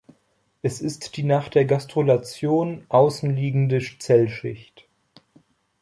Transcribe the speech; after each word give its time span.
Es 0.63 0.81
ist 0.81 1.15
die 1.15 1.21
nach 1.21 1.47
der 1.47 1.65
Gastrulation 1.65 2.87
außen 2.89 3.29
liegende 3.35 3.79
Zellschicht. 3.99 4.87